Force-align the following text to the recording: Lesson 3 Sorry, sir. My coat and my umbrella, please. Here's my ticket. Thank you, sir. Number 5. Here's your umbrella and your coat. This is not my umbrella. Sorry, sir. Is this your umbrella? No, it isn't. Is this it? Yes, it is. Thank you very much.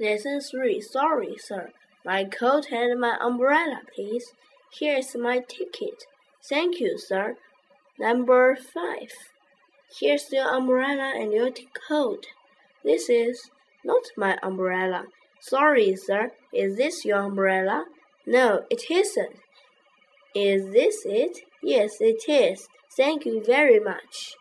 Lesson 0.00 0.40
3 0.40 0.80
Sorry, 0.80 1.36
sir. 1.38 1.70
My 2.04 2.24
coat 2.24 2.72
and 2.72 3.00
my 3.00 3.16
umbrella, 3.20 3.82
please. 3.94 4.32
Here's 4.72 5.14
my 5.14 5.40
ticket. 5.40 6.04
Thank 6.42 6.80
you, 6.80 6.98
sir. 6.98 7.36
Number 7.98 8.56
5. 8.56 9.08
Here's 10.00 10.32
your 10.32 10.48
umbrella 10.48 11.12
and 11.14 11.32
your 11.32 11.50
coat. 11.88 12.26
This 12.82 13.08
is 13.08 13.50
not 13.84 14.02
my 14.16 14.38
umbrella. 14.42 15.04
Sorry, 15.40 15.94
sir. 15.94 16.32
Is 16.52 16.76
this 16.76 17.04
your 17.04 17.18
umbrella? 17.18 17.84
No, 18.26 18.62
it 18.70 18.90
isn't. 18.90 19.36
Is 20.34 20.72
this 20.72 21.04
it? 21.04 21.40
Yes, 21.62 21.96
it 22.00 22.28
is. 22.28 22.68
Thank 22.96 23.26
you 23.26 23.42
very 23.44 23.78
much. 23.78 24.36